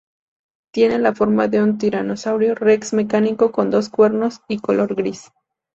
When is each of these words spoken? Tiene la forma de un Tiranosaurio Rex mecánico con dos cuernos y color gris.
Tiene 0.73 0.97
la 0.97 1.13
forma 1.13 1.47
de 1.47 1.61
un 1.61 1.77
Tiranosaurio 1.77 2.55
Rex 2.55 2.91
mecánico 2.93 3.51
con 3.51 3.69
dos 3.69 3.89
cuernos 3.89 4.41
y 4.47 4.57
color 4.57 4.95
gris. 4.95 5.31